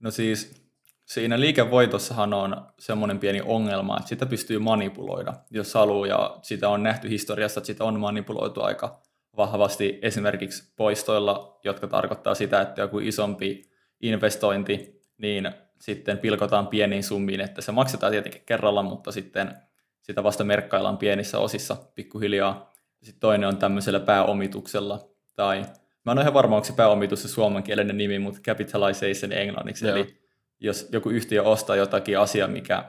[0.01, 0.65] no siis
[1.05, 6.83] siinä liikevoitossahan on semmoinen pieni ongelma, että sitä pystyy manipuloida, jos haluaa, ja sitä on
[6.83, 9.03] nähty historiassa, että sitä on manipuloitu aika
[9.37, 15.51] vahvasti esimerkiksi poistoilla, jotka tarkoittaa sitä, että joku isompi investointi, niin
[15.85, 19.55] sitten pilkotaan pieniin summiin, että se maksetaan tietenkin kerralla, mutta sitten
[20.03, 22.73] sitä vasta merkkaillaan pienissä osissa pikkuhiljaa.
[23.03, 25.65] Sitten toinen on tämmöisellä pääomituksella, tai
[26.05, 29.97] mä en ole ihan varma, onko se pääomitus se suomenkielinen nimi, mutta capitalization englanniksi, Joo.
[29.97, 30.21] eli
[30.61, 32.85] jos joku yhtiö ostaa jotakin asiaa, mikä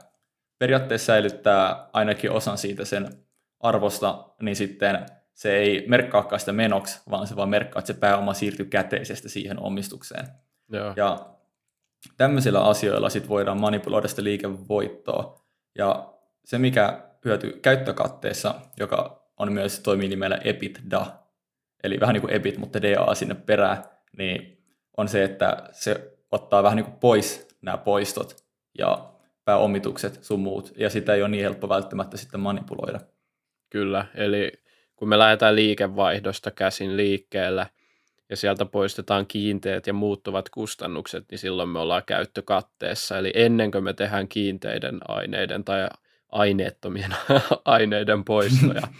[0.60, 3.08] periaatteessa säilyttää ainakin osan siitä sen
[3.60, 8.34] arvosta, niin sitten se ei merkkaakaan sitä menoksi, vaan se vaan merkkaa, että se pääoma
[8.34, 10.26] siirtyy käteisestä siihen omistukseen.
[10.72, 10.94] Joo.
[10.96, 11.35] Ja
[12.18, 15.42] tämmöisillä asioilla sit voidaan manipuloida sitä liikevoittoa.
[15.78, 16.14] Ja
[16.46, 21.06] se, mikä hyötyy käyttökatteessa, joka on myös toimii nimellä EBITDA,
[21.84, 23.84] eli vähän niin kuin EBIT, mutta DA sinne perään,
[24.18, 24.64] niin
[24.98, 28.36] on se, että se ottaa vähän niin kuin pois nämä poistot
[28.78, 29.12] ja
[29.46, 33.00] pääomitukset sun muut, ja sitä ei ole niin helppo välttämättä sitten manipuloida.
[33.70, 34.52] Kyllä, eli
[34.96, 37.68] kun me lähdetään liikevaihdosta käsin liikkeelle,
[38.30, 43.18] ja sieltä poistetaan kiinteät ja muuttuvat kustannukset, niin silloin me ollaan käyttökatteessa.
[43.18, 45.88] Eli ennen kuin me tehdään kiinteiden aineiden tai
[46.32, 47.16] aineettomien
[47.66, 48.82] aineiden poistoja.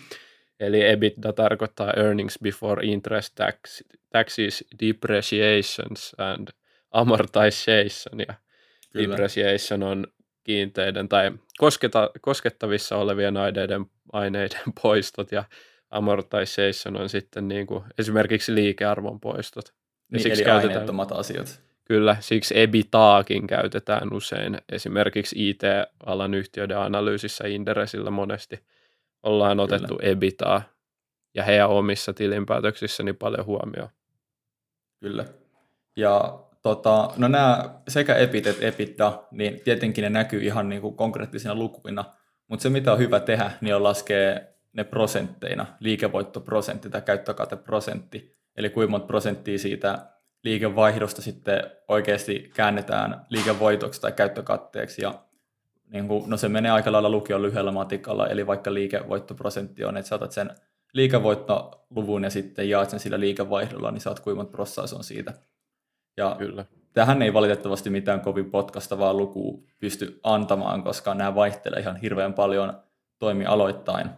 [0.60, 6.48] Eli EBITDA tarkoittaa earnings before interest tax, taxes, depreciations and
[6.92, 8.20] amortization.
[8.28, 8.34] Ja
[8.94, 9.10] Kyllä.
[9.10, 10.08] depreciation on
[10.44, 15.44] kiinteiden tai kosketa, koskettavissa olevien aineiden, aineiden poistot ja
[15.90, 19.66] amortization on sitten niin kuin esimerkiksi liikearvon poistot.
[19.68, 19.74] Ja
[20.12, 21.62] niin, siksi eli käytetään, asiat.
[21.86, 24.58] Kyllä, siksi EBITaakin käytetään usein.
[24.72, 28.60] Esimerkiksi IT-alan yhtiöiden analyysissä Inderesillä monesti
[29.24, 30.12] ollaan otettu kyllä.
[30.12, 30.62] EBITaa
[31.36, 33.90] ja heidän omissa tilinpäätöksissäni paljon huomioon.
[35.00, 35.26] Kyllä.
[35.96, 40.96] Ja tota, no nämä sekä EBIT että EBITDA, niin tietenkin ne näkyy ihan niin kuin
[40.96, 42.06] konkreettisina lukuina,
[42.48, 44.40] mutta se mitä on hyvä tehdä, niin on laskea
[44.76, 50.06] ne prosentteina, liikevoittoprosentti tai käyttökateprosentti, eli kuinka monta prosenttia siitä
[50.44, 55.02] liikevaihdosta sitten oikeasti käännetään liikevoitoksi tai käyttökatteeksi.
[55.02, 55.14] Ja
[55.94, 60.10] niin kuin, no se menee aika lailla lukion lyhyellä matikalla, eli vaikka liikevoittoprosentti on, että
[60.10, 60.50] saatat sen
[60.94, 65.34] liikevoittoluvun ja sitten jaat sen sillä liikevaihdolla, niin saat kuinka monta on siitä.
[66.18, 66.66] Ja Kyllä.
[66.94, 72.84] tähän ei valitettavasti mitään kovin potkastavaa lukua pysty antamaan, koska nämä vaihtelee ihan hirveän paljon
[73.20, 74.10] toimialoittain.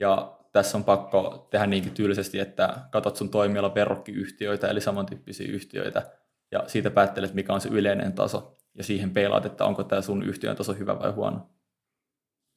[0.00, 6.10] Ja tässä on pakko tehdä niinkin tyylisesti, että katsot sun toimiala verrokkiyhtiöitä, eli samantyyppisiä yhtiöitä,
[6.52, 10.22] ja siitä päättelet, mikä on se yleinen taso, ja siihen peilaat, että onko tämä sun
[10.22, 11.50] yhtiön taso hyvä vai huono.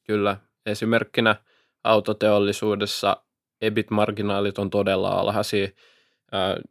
[0.08, 0.38] Kyllä.
[0.66, 1.36] Esimerkkinä
[1.84, 3.24] autoteollisuudessa
[3.62, 5.68] EBIT-marginaalit on todella alhaisia.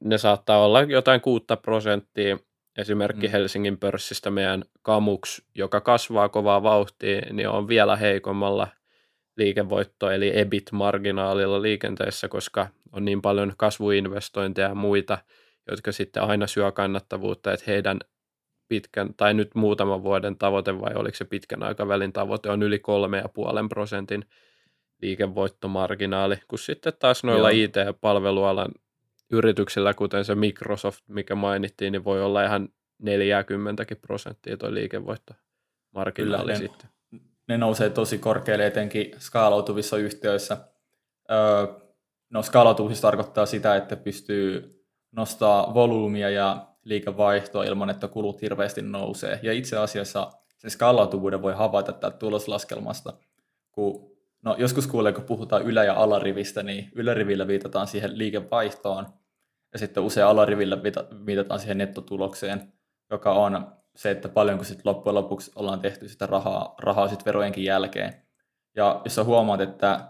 [0.01, 2.39] Ne saattaa olla jotain 6 prosenttia.
[2.79, 3.33] Esimerkki mm.
[3.33, 8.69] Helsingin pörssistä meidän Kamux, joka kasvaa kovaa vauhtia, niin on vielä heikommalla
[9.41, 15.19] liikevoitto eli EBIT-marginaalilla liikenteessä, koska on niin paljon kasvuinvestointeja ja muita,
[15.71, 18.01] jotka sitten aina syö kannattavuutta, että heidän
[18.69, 22.83] pitkän, tai nyt muutaman vuoden tavoite, vai oliko se pitkän aikavälin tavoite, on yli 3,5
[23.69, 24.25] prosentin
[25.03, 27.65] liikevoittomarginaali, kun sitten taas noilla Joo.
[27.65, 28.71] IT-palvelualan
[29.33, 36.55] yrityksillä, kuten se Microsoft, mikä mainittiin, niin voi olla ihan 40 prosenttia tuo liikevoittomarginaali Kyllä,
[36.55, 36.91] sitten
[37.51, 40.57] ne nousee tosi korkealle etenkin skaalautuvissa yhtiöissä.
[42.31, 44.77] No skaalautuvuus tarkoittaa sitä, että pystyy
[45.13, 49.41] nostaa volyymia ja liikevaihtoa ilman, että kulut hirveästi nousee.
[49.43, 53.13] Ja itse asiassa sen skaalautuvuuden voi havaita tätä tuloslaskelmasta,
[53.73, 59.07] kun no, joskus kuulee, kun puhutaan ylä- ja alarivistä, niin ylärivillä viitataan siihen liikevaihtoon,
[59.73, 60.83] ja sitten usein alarivillä
[61.27, 62.73] viitataan siihen nettotulokseen,
[63.11, 63.67] joka on
[64.01, 68.23] se, että paljonko sitten loppujen lopuksi ollaan tehty sitä rahaa, rahaa sit verojenkin jälkeen.
[68.77, 70.09] Ja jos sä huomaat, että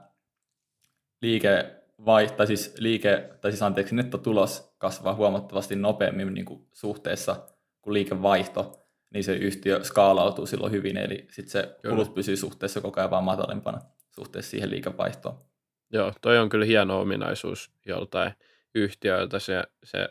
[1.22, 1.76] liike
[2.06, 7.46] vai, tai siis liike, tai siis anteeksi, nettotulos kasvaa huomattavasti nopeammin niin kuin suhteessa
[7.82, 8.72] kuin liikevaihto,
[9.14, 13.24] niin se yhtiö skaalautuu silloin hyvin, eli sitten se kulut pysyy suhteessa koko ajan vaan
[13.24, 15.44] matalimpana suhteessa siihen liikevaihtoon.
[15.92, 18.32] Joo, toi on kyllä hieno ominaisuus joltain
[18.74, 19.38] yhtiöiltä.
[19.38, 20.08] Se, se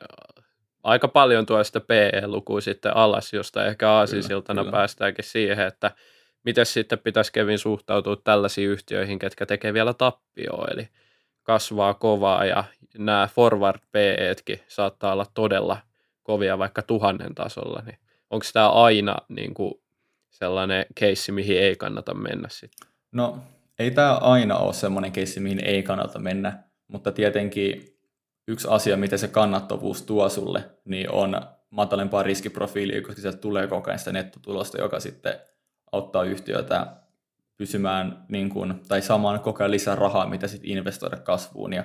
[0.84, 5.92] aika paljon tuo sitä PE-lukua sitten alas, josta ehkä aasisiltana kyllä, päästäänkin siihen, että
[6.44, 10.88] miten sitten pitäisi Kevin suhtautua tällaisiin yhtiöihin, ketkä tekee vielä tappioa, eli
[11.44, 12.64] kasvaa kovaa ja
[12.98, 15.78] nämä forward PEtkin saattaa olla todella
[16.24, 17.98] kovia vaikka tuhannen tasolla, niin
[18.30, 19.74] onko tämä aina niin kuin
[20.30, 22.90] sellainen keissi, mihin ei kannata mennä sitten?
[23.12, 23.38] No
[23.80, 27.99] ei tämä aina ole sellainen keissi, mihin ei kannata mennä, mutta tietenkin
[28.50, 33.90] yksi asia, miten se kannattavuus tuo sulle, niin on matalempaa riskiprofiilia, koska sieltä tulee koko
[33.90, 35.40] ajan sitä nettotulosta, joka sitten
[35.92, 36.88] auttaa yhtiötä
[37.58, 41.84] pysymään niin kuin, tai saamaan koko ajan lisää rahaa, mitä sitten investoida kasvuun ja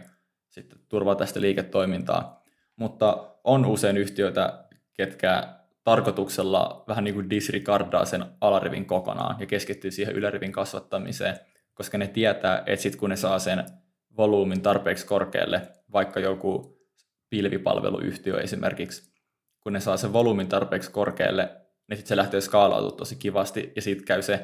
[0.49, 2.43] sitten turvaa tästä liiketoimintaa.
[2.77, 5.49] Mutta on usein yhtiöitä, ketkä
[5.85, 11.39] tarkoituksella vähän niin kuin disregardaa sen alarivin kokonaan ja keskittyy siihen ylärivin kasvattamiseen,
[11.75, 13.65] koska ne tietää, että sitten kun ne saa sen
[14.17, 16.79] volyymin tarpeeksi korkealle, vaikka joku
[17.31, 19.13] pilvipalveluyhtiö esimerkiksi,
[19.61, 21.51] kun ne saa sen volyymin tarpeeksi korkealle,
[21.89, 24.35] niin sitten se lähtee skaalautumaan tosi kivasti, ja sitten käy se,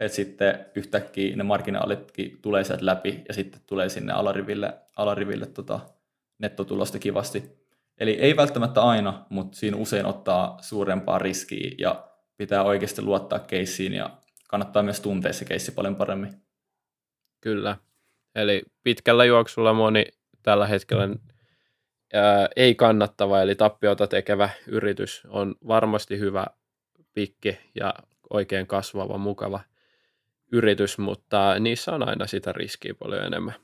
[0.00, 5.80] että sitten yhtäkkiä ne marginaalitkin tulee sieltä läpi, ja sitten tulee sinne alariville, alariville tota,
[6.38, 7.66] nettotulosta kivasti.
[7.98, 13.92] Eli ei välttämättä aina, mutta siinä usein ottaa suurempaa riskiä, ja pitää oikeasti luottaa keissiin,
[13.92, 16.42] ja kannattaa myös tuntea se keissi paljon paremmin.
[17.40, 17.76] Kyllä.
[18.36, 20.04] Eli pitkällä juoksulla moni
[20.42, 21.08] tällä hetkellä
[22.12, 26.46] ää, ei kannattava, eli tappiota tekevä yritys on varmasti hyvä
[27.14, 27.94] pikki ja
[28.30, 29.60] oikein kasvava, mukava
[30.52, 33.54] yritys, mutta niissä on aina sitä riskiä paljon enemmän.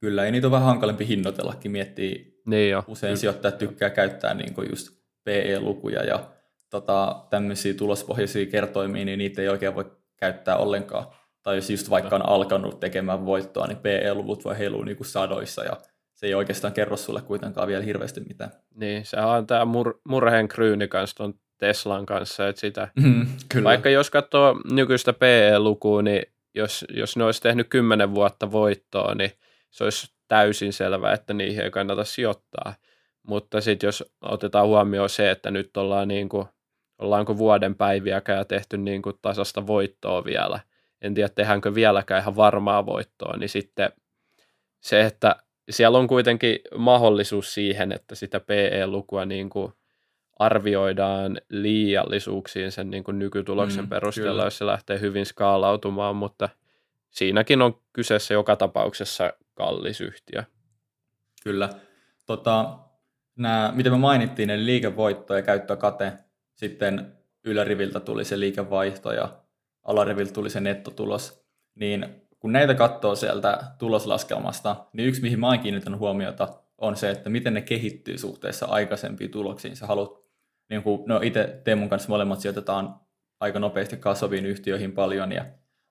[0.00, 2.42] Kyllä, ei niitä ole vähän hankalempi hinnoitellakin, miettii.
[2.46, 2.84] Niin jo.
[2.88, 4.88] Usein sijoittajat tykkää käyttää niin kuin just
[5.24, 6.30] PE-lukuja ja
[6.70, 11.06] tota, tämmöisiä tulospohjaisia kertoimia, niin niitä ei oikein voi käyttää ollenkaan
[11.46, 15.64] tai jos just vaikka on alkanut tekemään voittoa, niin PE-luvut voi heilua niin kuin sadoissa
[15.64, 15.76] ja
[16.14, 18.50] se ei oikeastaan kerro sulle kuitenkaan vielä hirveästi mitään.
[18.74, 23.64] Niin, se on tämä mur- murheen kryyni kanssa tuon Teslan kanssa, että sitä, mm, kyllä.
[23.64, 26.22] vaikka jos katsoo nykyistä PE-lukua, niin
[26.54, 29.30] jos, jos ne olisi tehnyt kymmenen vuotta voittoa, niin
[29.70, 32.74] se olisi täysin selvää, että niihin ei kannata sijoittaa.
[33.22, 36.46] Mutta sitten jos otetaan huomioon se, että nyt ollaan niin kuin,
[36.98, 40.60] ollaanko vuoden päiviäkään tehty niin kuin tasasta voittoa vielä–
[41.02, 43.92] en tiedä tehdäänkö vieläkään ihan varmaa voittoa, niin sitten
[44.80, 45.36] se, että
[45.70, 49.72] siellä on kuitenkin mahdollisuus siihen, että sitä PE-lukua niin kuin
[50.38, 54.44] arvioidaan liiallisuuksiin sen niin kuin nykytuloksen mm, perusteella, kyllä.
[54.44, 56.48] jos se lähtee hyvin skaalautumaan, mutta
[57.10, 60.44] siinäkin on kyseessä joka tapauksessa kallis yhtiö.
[61.44, 61.68] Kyllä.
[62.26, 62.78] Tota,
[63.36, 66.12] nämä, mitä me mainittiin, eli liikevoitto ja käyttökate,
[66.54, 67.12] sitten
[67.44, 69.45] yläriviltä tuli se liikevaihto ja
[69.86, 72.06] alariviltä tuli se nettotulos, niin
[72.38, 77.30] kun näitä katsoo sieltä tuloslaskelmasta, niin yksi mihin mä oon kiinnittänyt huomiota on se, että
[77.30, 79.76] miten ne kehittyy suhteessa aikaisempiin tuloksiin.
[79.76, 80.10] Sä haluat,
[80.70, 83.00] niin kuin, no itse Teemun kanssa molemmat sijoitetaan
[83.40, 85.44] aika nopeasti kasvaviin yhtiöihin paljon ja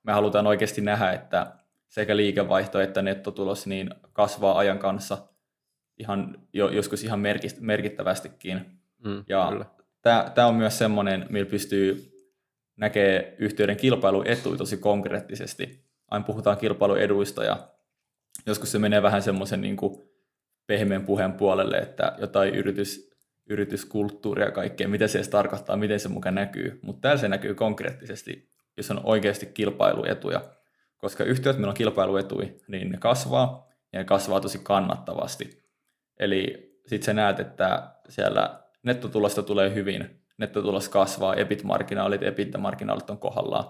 [0.04, 1.54] me halutaan oikeasti nähdä, että
[1.88, 5.18] sekä liikevaihto että nettotulos niin kasvaa ajan kanssa
[5.98, 7.20] ihan, jo, joskus ihan
[7.60, 8.66] merkittävästikin.
[9.06, 9.66] Mm, ja
[10.36, 12.15] tämä on myös semmoinen, millä pystyy
[12.78, 15.86] näkee yhtiöiden kilpailuetuja tosi konkreettisesti.
[16.08, 17.68] Aina puhutaan kilpailueduista ja
[18.46, 19.78] joskus se menee vähän semmoisen niin
[20.68, 23.10] pehmeän puheen puolelle, että jotain yritys,
[23.50, 26.80] yrityskulttuuria kaikkea, mitä se edes tarkoittaa, miten se mukaan näkyy.
[26.82, 30.42] Mutta täällä se näkyy konkreettisesti, jos on oikeasti kilpailuetuja.
[30.98, 35.64] Koska yhtiöt, meillä on kilpailuetuja, niin ne kasvaa ja ne kasvaa tosi kannattavasti.
[36.20, 43.66] Eli sitten sä näet, että siellä nettotulosta tulee hyvin, nettotulos kasvaa, EBIT-marginaalit, EBITDA-marginaalit on kohdallaan.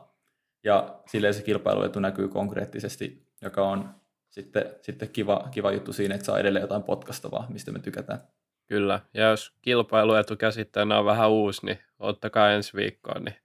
[0.64, 3.96] Ja silleen se kilpailuetu näkyy konkreettisesti, joka on
[4.30, 8.20] sitten, sitten kiva, kiva juttu siinä, että saa edelleen jotain potkastavaa, mistä me tykätään.
[8.68, 13.36] Kyllä, ja jos kilpailuetu käsitteenä on vähän uusi, niin ottakaa ensi viikkoon, niin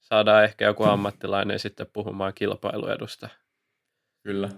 [0.00, 3.28] saadaan ehkä joku ammattilainen sitten puhumaan kilpailuedusta.
[4.22, 4.48] Kyllä.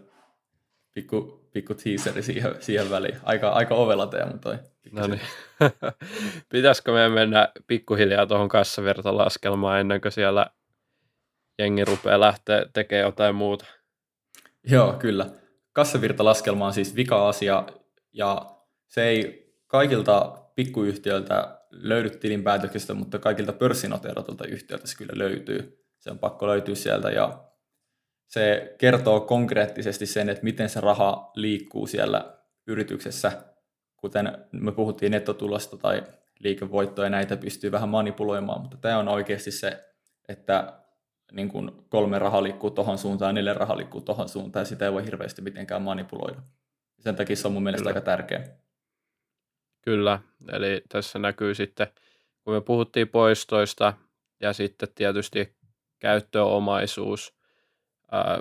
[0.94, 3.16] Pikku, pikku teaseri siihen, siihen väliin.
[3.22, 4.58] Aika, aika ovella Teemu toi.
[4.92, 5.20] No niin.
[6.52, 10.46] Pitäisikö meidän mennä pikkuhiljaa tuohon kassavirtalaskelmaan ennen kuin siellä
[11.58, 13.66] jengi rupeaa lähteä tekemään jotain muuta?
[14.64, 15.26] Joo, kyllä.
[15.72, 17.66] Kassavirtalaskelma on siis vika-asia
[18.12, 25.86] ja se ei kaikilta pikkuyhtiöiltä löydy tilinpäätöksestä, mutta kaikilta pörssinoteeratulta yhtiöltä se kyllä löytyy.
[25.98, 27.49] Se on pakko löytyä sieltä ja
[28.30, 33.44] se kertoo konkreettisesti sen, että miten se raha liikkuu siellä yrityksessä,
[33.96, 36.02] kuten me puhuttiin nettotulosta tai
[36.38, 39.84] liikevoittoja, näitä pystyy vähän manipuloimaan, mutta tämä on oikeasti se,
[40.28, 40.80] että
[41.32, 44.92] niin kuin kolme rahaa liikkuu tuohon suuntaan, neljä rahaa liikkuu tuohon suuntaan, ja sitä ei
[44.92, 46.42] voi hirveästi mitenkään manipuloida.
[46.98, 47.90] Sen takia se on mun mielestä Kyllä.
[47.90, 48.44] aika tärkeä.
[49.82, 50.20] Kyllä,
[50.52, 51.86] eli tässä näkyy sitten,
[52.44, 53.92] kun me puhuttiin poistoista
[54.40, 55.56] ja sitten tietysti
[55.98, 57.39] käyttöomaisuus,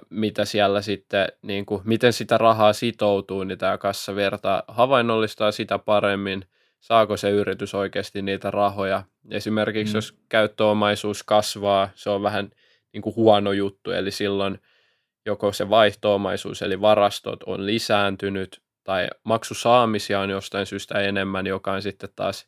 [0.09, 6.45] mitä siellä sitten, niin kuin, miten sitä rahaa sitoutuu, niin tämä kassavirta havainnollistaa sitä paremmin,
[6.79, 9.03] saako se yritys oikeasti niitä rahoja.
[9.31, 9.97] Esimerkiksi mm.
[9.97, 12.49] jos käyttöomaisuus kasvaa, se on vähän
[12.93, 14.59] niin kuin huono juttu, eli silloin
[15.25, 21.81] joko se vaihtoomaisuus eli varastot on lisääntynyt tai maksusaamisia on jostain syystä enemmän, joka on
[21.81, 22.47] sitten taas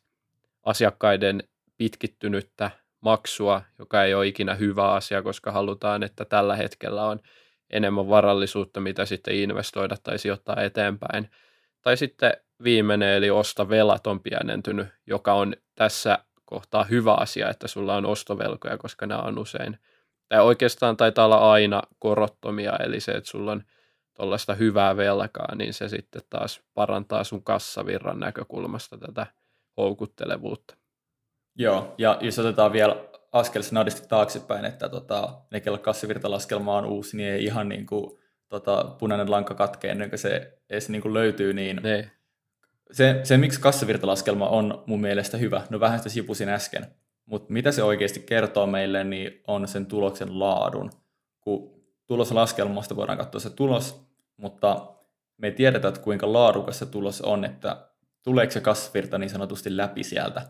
[0.62, 1.42] asiakkaiden
[1.76, 2.70] pitkittynyttä
[3.02, 7.20] maksua, joka ei ole ikinä hyvä asia, koska halutaan, että tällä hetkellä on
[7.70, 11.30] enemmän varallisuutta, mitä sitten investoida tai sijoittaa eteenpäin.
[11.82, 12.32] Tai sitten
[12.64, 18.78] viimeinen, eli ostovelat on pienentynyt, joka on tässä kohtaa hyvä asia, että sulla on ostovelkoja,
[18.78, 19.78] koska nämä on usein,
[20.28, 23.62] tai oikeastaan taitaa olla aina korottomia, eli se, että sulla on
[24.16, 29.26] tuollaista hyvää velkaa, niin se sitten taas parantaa sun kassavirran näkökulmasta tätä
[29.76, 30.81] houkuttelevuutta.
[31.54, 32.96] Joo, ja jos otetaan vielä
[33.32, 38.18] askel snadisti taaksepäin, että tota, ne, kello kassivirtalaskelma on uusi, niin ei ihan niin kuin,
[38.48, 42.10] tota, punainen lanka katkee ennen kuin se edes niin kuin löytyy, niin ne.
[42.92, 46.86] Se, se, miksi kassavirtalaskelma on mun mielestä hyvä, no vähän sitä sipusin äsken,
[47.26, 50.90] mutta mitä se oikeasti kertoo meille, niin on sen tuloksen laadun.
[51.40, 54.94] Kun tuloslaskelmasta voidaan katsoa se tulos, mutta
[55.36, 57.88] me ei tiedetä, että kuinka laadukas se tulos on, että
[58.22, 60.42] tuleeko se kassavirta niin sanotusti läpi sieltä.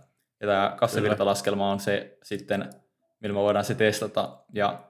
[0.43, 2.71] Ja tämä kassavirtalaskelma on se sitten,
[3.21, 4.39] millä me voidaan se testata.
[4.53, 4.85] Ja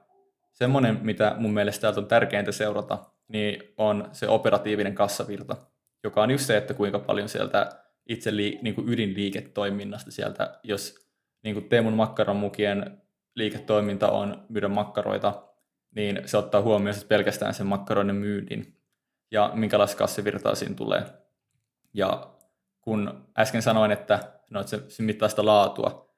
[0.51, 5.55] semmoinen, mitä mun mielestä täältä on tärkeintä seurata, niin on se operatiivinen kassavirta,
[6.03, 7.69] joka on just se, että kuinka paljon sieltä
[8.09, 10.95] itse li, niin kuin ydinliiketoiminnasta sieltä, jos
[11.43, 13.01] niin kuin Teemun makkaronmukien
[13.35, 15.43] liiketoiminta on myydä makkaroita,
[15.95, 18.77] niin se ottaa huomioon pelkästään sen makkaroiden myynnin
[19.31, 21.03] ja minkälaista kassivirtaa siinä tulee.
[21.93, 22.33] Ja
[22.81, 24.19] kun äsken sanoin, että,
[24.53, 26.13] no, että se, se mittaa sitä laatua,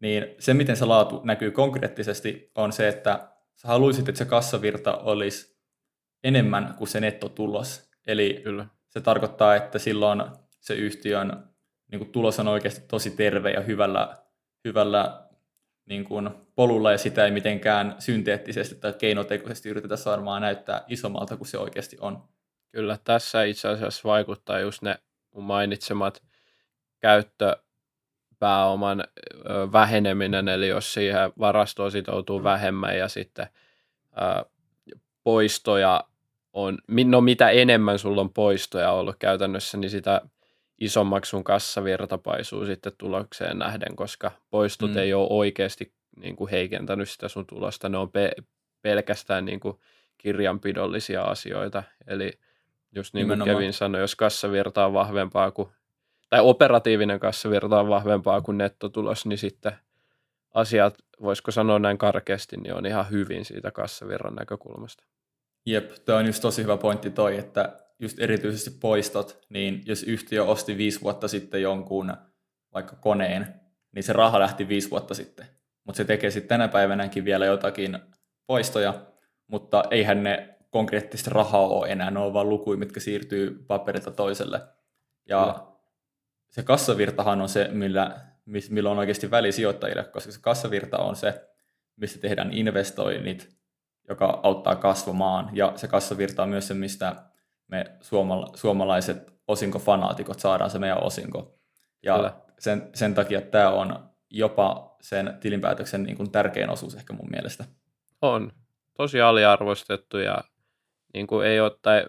[0.00, 4.96] niin se, miten se laatu näkyy konkreettisesti, on se, että sä haluaisit, että se kassavirta
[4.96, 5.58] olisi
[6.24, 7.90] enemmän kuin se nettotulos.
[8.06, 8.66] Eli Kyllä.
[8.88, 10.22] se tarkoittaa, että silloin
[10.60, 11.48] se yhtiön
[11.90, 14.16] niin kuin tulos on oikeasti tosi terve ja hyvällä,
[14.64, 15.28] hyvällä
[15.88, 21.48] niin kuin polulla ja sitä ei mitenkään synteettisesti tai keinotekoisesti yritetä saamaan näyttää isommalta kuin
[21.48, 22.28] se oikeasti on.
[22.72, 24.98] Kyllä, tässä itse asiassa vaikuttaa just ne
[25.34, 26.22] mun mainitsemat
[27.00, 29.04] käyttöpääoman
[29.72, 33.46] väheneminen, eli jos siihen varastoon sitoutuu vähemmän ja sitten
[35.24, 36.04] poistoja
[36.52, 40.20] on, no mitä enemmän sulla on poistoja ollut käytännössä, niin sitä
[40.80, 44.96] isommaksi sun kassavirta paisuu sitten tulokseen nähden, koska poistot mm.
[44.96, 48.36] ei ole oikeasti niin kuin heikentänyt sitä sun tulosta, ne on pe-
[48.82, 49.78] pelkästään niin kuin
[50.18, 52.32] kirjanpidollisia asioita, eli
[52.94, 55.68] just niin kuin Kevin sanoi, jos kassavirta on vahvempaa kuin,
[56.28, 59.72] tai operatiivinen kassavirta on vahvempaa kuin nettotulos, niin sitten
[60.54, 65.04] asiat, voisiko sanoa näin karkeasti, niin on ihan hyvin siitä kassavirran näkökulmasta.
[65.66, 70.44] Jep, tuo on just tosi hyvä pointti toi, että just erityisesti poistot, niin jos yhtiö
[70.44, 72.12] osti viisi vuotta sitten jonkun
[72.74, 73.54] vaikka koneen,
[73.94, 75.46] niin se raha lähti viisi vuotta sitten.
[75.84, 77.98] Mutta se tekee sitten tänä päivänäkin vielä jotakin
[78.46, 78.94] poistoja,
[79.46, 84.60] mutta eihän ne konkreettista rahaa ole enää, ne on vaan lukuja, mitkä siirtyy paperilta toiselle.
[85.28, 85.68] Ja.
[86.50, 88.20] Se kassavirtahan on se, millä,
[88.70, 91.48] millä on oikeasti väli sijoittajille, koska se kassavirta on se,
[91.96, 93.48] mistä tehdään investoinnit,
[94.08, 97.16] joka auttaa kasvamaan, ja se kassavirta on myös se, mistä
[97.68, 101.58] me suomala- suomalaiset osinkofanaatikot saadaan se meidän osinko.
[102.02, 107.30] Ja sen, sen takia tämä on jopa sen tilinpäätöksen niin kuin tärkein osuus ehkä mun
[107.30, 107.64] mielestä.
[108.22, 108.52] On.
[108.94, 110.38] Tosi aliarvostettu ja
[111.14, 112.04] niin kuin ei, ole, tai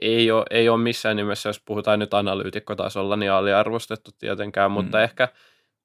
[0.00, 4.74] ei, ole, ei ole missään nimessä, jos puhutaan nyt analyytikkotasolla, niin aliarvostettu tietenkään, mm.
[4.74, 5.28] mutta ehkä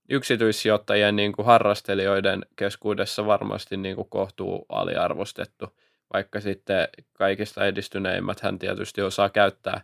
[0.10, 5.74] yksityissijoittajien niin kuin harrastelijoiden keskuudessa varmasti niin kuin kohtuu aliarvostettu
[6.14, 9.82] vaikka sitten kaikista edistyneimmät hän tietysti osaa käyttää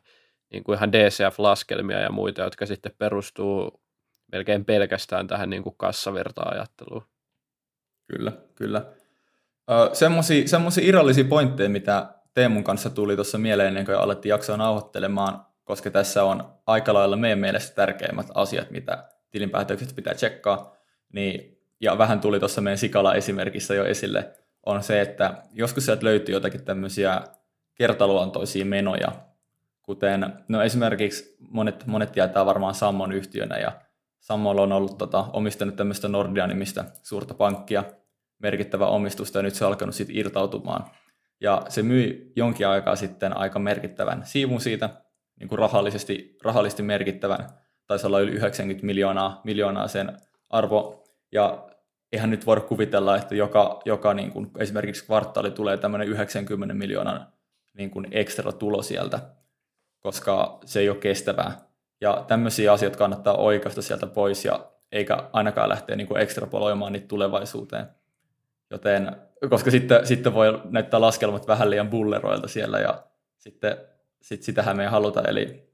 [0.52, 3.82] niin kuin ihan DCF-laskelmia ja muita, jotka sitten perustuu
[4.32, 7.04] melkein pelkästään tähän niin kuin kassavirta-ajatteluun.
[8.08, 8.86] Kyllä, kyllä.
[10.44, 15.92] Semmoisia irrallisia pointteja, mitä Teemun kanssa tuli tuossa mieleen ennen kuin alettiin jaksoa nauhoittelemaan, koska
[15.92, 20.76] tässä on aika lailla meidän mielestä tärkeimmät asiat, mitä tilinpäätökset pitää tsekkaa,
[21.14, 24.34] niin, ja vähän tuli tuossa meidän Sikala-esimerkissä jo esille,
[24.66, 27.22] on se, että joskus sieltä löytyy jotakin tämmöisiä
[27.76, 29.12] kertaluontoisia menoja,
[29.82, 33.72] kuten no esimerkiksi monet, monet tietää varmaan Sammon yhtiönä ja
[34.20, 37.84] Sammolla on ollut tota, omistanut tämmöistä Nordea-nimistä suurta pankkia,
[38.40, 40.86] merkittävä omistusta ja nyt se on alkanut sitten irtautumaan.
[41.42, 44.90] Ja se myi jonkin aikaa sitten aika merkittävän siivun siitä,
[45.40, 47.50] niin kuin rahallisesti, rahallisesti merkittävän,
[47.88, 50.18] taisi olla yli 90 miljoonaa, miljoonaa sen
[50.50, 51.68] arvo, ja
[52.12, 57.28] eihän nyt voida kuvitella, että joka, joka niin kuin esimerkiksi kvartaali tulee tämmöinen 90 miljoonan
[57.74, 59.20] niin kuin ekstra tulo sieltä,
[60.00, 61.52] koska se ei ole kestävää.
[62.02, 67.08] Ja tämmöisiä asioita kannattaa oikeasta sieltä pois ja eikä ainakaan lähteä niin kuin ekstrapoloimaan niitä
[67.08, 67.86] tulevaisuuteen.
[68.72, 69.16] Joten,
[69.50, 73.04] koska sitten, sitten voi näyttää laskelmat vähän liian bulleroilta siellä ja
[73.38, 73.78] sitten
[74.22, 75.22] sit sitähän me ei haluta.
[75.22, 75.70] Eli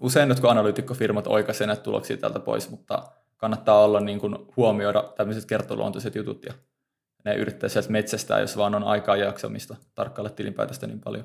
[0.00, 3.02] usein jotkut analyytikkofirmat oikaisevat näitä tuloksia täältä pois, mutta
[3.36, 6.54] kannattaa olla niin kuin huomioida tämmöiset kertoluontoiset jutut ja
[7.24, 11.24] ne yrittää sieltä metsästää, jos vaan on aikaa jaksamista tarkkailla tilinpäätöstä niin paljon.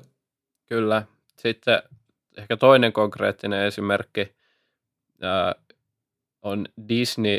[0.66, 1.02] Kyllä.
[1.36, 1.82] Sitten
[2.36, 4.34] ehkä toinen konkreettinen esimerkki
[6.42, 7.38] on Disney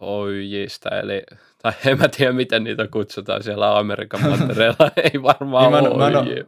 [0.00, 1.22] Oyjistä, eli
[1.62, 6.44] tai en mä tiedä, miten niitä kutsutaan siellä Amerikan mantereella, ei varmaan niin, ole OJ.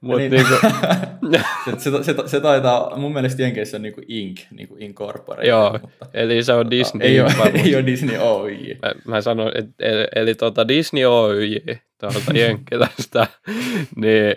[0.00, 0.54] Mut niin, niinku...
[1.78, 5.48] se, se, se, se, taitaa, mun mielestä Jenkeissä on niinku Inc, niinku Incorporated.
[5.48, 7.08] Joo, mutta, eli se on Disney.
[7.08, 7.30] Ei ole,
[7.64, 8.74] ei ole Disney Oyj.
[8.82, 11.56] Mä, mä sanon, et, eli, eli tuota Disney Oyj
[12.00, 13.26] tuolta Jenkkilästä,
[13.96, 14.36] niin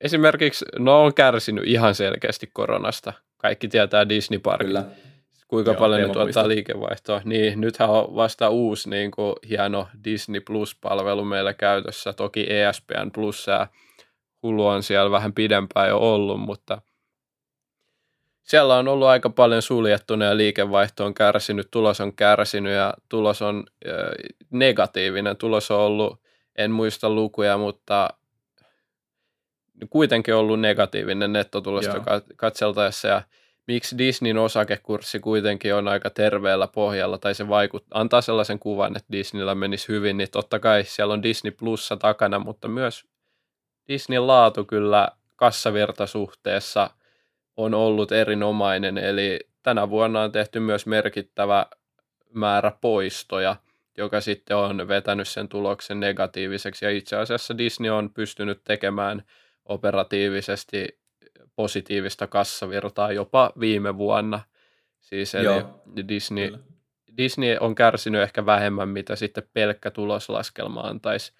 [0.00, 3.12] esimerkiksi no on kärsinyt ihan selkeästi koronasta.
[3.36, 4.66] Kaikki tietää Disney Park.
[4.66, 4.84] Kyllä
[5.48, 7.20] kuinka Joo, paljon ne tuottaa liikevaihtoa.
[7.24, 12.12] Niin, nythän on vasta uusi niin kuin, hieno Disney Plus-palvelu meillä käytössä.
[12.12, 13.66] Toki ESPN Plus ja
[14.42, 16.82] Hulu on siellä vähän pidempään jo ollut, mutta
[18.42, 23.42] siellä on ollut aika paljon suljettuna ja liikevaihto on kärsinyt, tulos on kärsinyt ja tulos
[23.42, 23.94] on äh,
[24.50, 25.36] negatiivinen.
[25.36, 26.20] Tulos on ollut,
[26.56, 28.08] en muista lukuja, mutta
[29.90, 32.02] kuitenkin ollut negatiivinen nettotulosta
[32.36, 33.22] katseltaessa ja
[33.66, 39.12] miksi Disneyn osakekurssi kuitenkin on aika terveellä pohjalla, tai se vaikut, antaa sellaisen kuvan, että
[39.12, 43.04] Disneyllä menisi hyvin, niin totta kai siellä on Disney Plussa takana, mutta myös
[43.88, 46.90] Disneyn laatu kyllä kassavirtasuhteessa
[47.56, 51.66] on ollut erinomainen, eli tänä vuonna on tehty myös merkittävä
[52.34, 53.56] määrä poistoja,
[53.96, 59.22] joka sitten on vetänyt sen tuloksen negatiiviseksi, ja itse asiassa Disney on pystynyt tekemään
[59.64, 60.98] operatiivisesti
[61.56, 64.40] positiivista kassavirtaa jopa viime vuonna.
[65.00, 66.58] Siis eli Joo, Disney,
[67.16, 71.32] Disney on kärsinyt ehkä vähemmän, mitä sitten pelkkä tuloslaskelma antaisi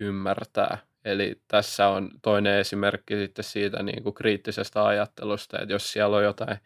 [0.00, 0.78] ymmärtää.
[1.04, 6.24] Eli tässä on toinen esimerkki sitten siitä niin kuin kriittisestä ajattelusta, että jos siellä on
[6.24, 6.58] jotain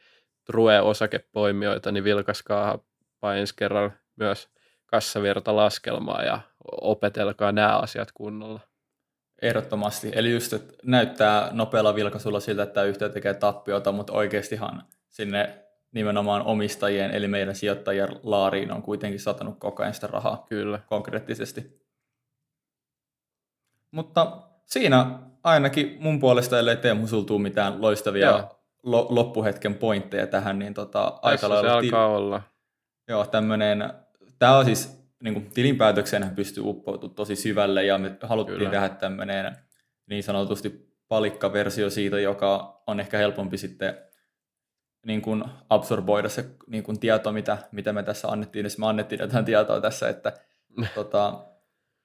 [0.44, 2.78] True-osakepoimijoita, niin vilkaskaa
[3.36, 4.48] ensi kerralla myös
[4.86, 6.40] kassavirta laskelmaa ja
[6.80, 8.60] opetelkaa nämä asiat kunnolla.
[9.42, 10.10] Ehdottomasti.
[10.14, 15.64] Eli just, että näyttää nopealla vilkaisulla siltä, että tämä yhtiö tekee tappiota, mutta oikeastihan sinne
[15.92, 20.80] nimenomaan omistajien, eli meidän sijoittajien laariin on kuitenkin satanut koko ajan sitä rahaa Kyllä.
[20.86, 21.78] konkreettisesti.
[23.90, 28.48] Mutta siinä ainakin mun puolesta, ellei Teemu sultuu mitään loistavia
[28.82, 31.68] lo- loppuhetken pointteja tähän, niin tota, aika lailla...
[31.68, 32.42] Se alkaa olla.
[33.08, 33.92] Joo, tämmöinen,
[34.38, 38.70] tämä on siis, niin kuin, tilinpäätökseen pystyy uppoutumaan tosi syvälle, ja me haluttiin Kyllä.
[38.70, 39.56] tehdä tämmöinen
[40.06, 43.98] niin sanotusti palikkaversio siitä, joka on ehkä helpompi sitten
[45.06, 49.20] niin kuin absorboida se niin kuin tieto, mitä, mitä me tässä annettiin, jos me annettiin
[49.20, 50.32] jotain tietoa tässä, että,
[50.94, 51.44] tota,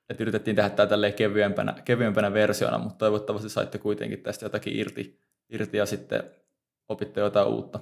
[0.10, 5.20] että yritettiin tehdä tämä tälleen kevyempänä, kevyempänä versiona, mutta toivottavasti saitte kuitenkin tästä jotakin irti,
[5.50, 6.24] irti ja sitten
[6.90, 7.80] opitte jotain uutta.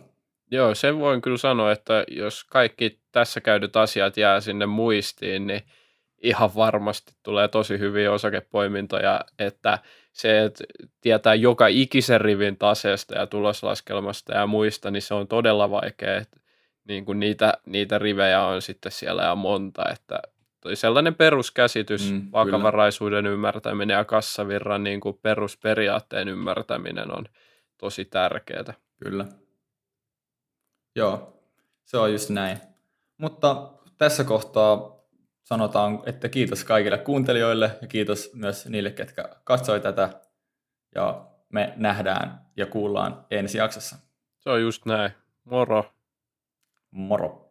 [0.51, 5.61] Joo, sen voin kyllä sanoa, että jos kaikki tässä käydyt asiat jää sinne muistiin, niin
[6.23, 9.79] ihan varmasti tulee tosi hyviä osakepoimintoja, että
[10.11, 10.63] se, että
[11.01, 16.39] tietää joka ikisen rivin taseesta ja tuloslaskelmasta ja muista, niin se on todella vaikea, että
[16.87, 20.21] niin kuin niitä, niitä rivejä on sitten siellä ja monta, että
[20.61, 23.33] toi sellainen peruskäsitys, mm, vakavaraisuuden kyllä.
[23.33, 27.25] ymmärtäminen ja kassavirran niin kuin perusperiaatteen ymmärtäminen on
[27.77, 28.73] tosi tärkeää.
[29.03, 29.25] Kyllä.
[30.95, 31.43] Joo,
[31.83, 32.57] se on just näin.
[33.17, 35.01] Mutta tässä kohtaa
[35.43, 40.21] sanotaan, että kiitos kaikille kuuntelijoille ja kiitos myös niille, ketkä katsoi tätä.
[40.95, 43.95] Ja me nähdään ja kuullaan ensi jaksossa.
[44.39, 45.11] Se on just näin.
[45.43, 45.93] Moro.
[46.91, 47.50] Moro.